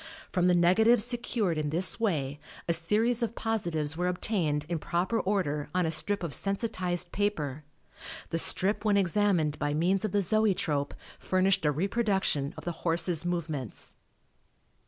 From 0.31 0.47
the 0.47 0.55
negatives 0.55 1.05
secured 1.05 1.59
in 1.59 1.69
this 1.69 1.99
way 1.99 2.39
a 2.67 2.73
series 2.73 3.21
of 3.21 3.35
positives 3.35 3.95
were 3.95 4.07
obtained 4.07 4.65
in 4.67 4.79
proper 4.79 5.19
order 5.19 5.69
on 5.75 5.85
a 5.85 5.91
strip 5.91 6.23
of 6.23 6.33
sensitized 6.33 7.11
paper. 7.11 7.63
The 8.31 8.39
strip 8.39 8.83
when 8.83 8.97
examined 8.97 9.59
by 9.59 9.75
means 9.75 10.03
of 10.03 10.11
the 10.11 10.21
Zoetrope 10.23 10.95
furnished 11.19 11.65
a 11.65 11.71
reproduction 11.71 12.55
of 12.57 12.65
the 12.65 12.71
horse's 12.81 13.25
movements. 13.25 13.93